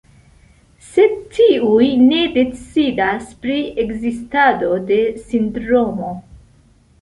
[0.93, 6.11] Sed tiuj ne decidas pri ekzistado de sindromo.